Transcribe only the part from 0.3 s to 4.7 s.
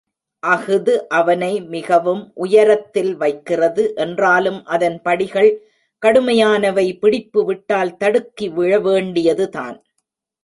அஃது அவனை மிகவும் உயரத்தில் வைக்கிறது என்றாலும்